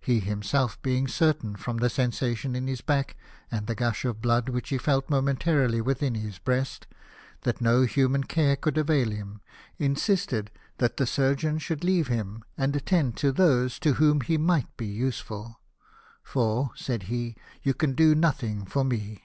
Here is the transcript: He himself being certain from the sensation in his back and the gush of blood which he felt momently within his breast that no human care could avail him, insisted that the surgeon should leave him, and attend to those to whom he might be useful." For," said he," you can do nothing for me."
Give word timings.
He 0.00 0.18
himself 0.18 0.82
being 0.82 1.06
certain 1.06 1.54
from 1.54 1.76
the 1.76 1.88
sensation 1.88 2.56
in 2.56 2.66
his 2.66 2.80
back 2.80 3.16
and 3.48 3.68
the 3.68 3.76
gush 3.76 4.04
of 4.04 4.20
blood 4.20 4.48
which 4.48 4.70
he 4.70 4.76
felt 4.76 5.08
momently 5.08 5.80
within 5.80 6.16
his 6.16 6.40
breast 6.40 6.88
that 7.42 7.60
no 7.60 7.82
human 7.82 8.24
care 8.24 8.56
could 8.56 8.76
avail 8.76 9.12
him, 9.12 9.40
insisted 9.78 10.50
that 10.78 10.96
the 10.96 11.06
surgeon 11.06 11.58
should 11.58 11.84
leave 11.84 12.08
him, 12.08 12.42
and 12.56 12.74
attend 12.74 13.16
to 13.18 13.30
those 13.30 13.78
to 13.78 13.92
whom 13.92 14.20
he 14.22 14.36
might 14.36 14.76
be 14.76 14.84
useful." 14.86 15.60
For," 16.24 16.72
said 16.74 17.04
he," 17.04 17.36
you 17.62 17.72
can 17.72 17.92
do 17.92 18.16
nothing 18.16 18.64
for 18.66 18.82
me." 18.82 19.22